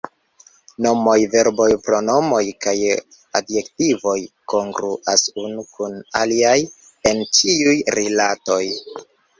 Nomoj, 0.85 1.17
verboj, 1.33 1.67
pronomoj 1.87 2.41
kaj 2.67 2.73
adjektivoj 3.41 4.17
kongruas 4.55 5.29
unu 5.45 5.69
kun 5.77 6.03
aliaj 6.25 6.59
en 7.13 7.25
ĉiuj 7.41 7.81
rilatoj. 8.01 8.63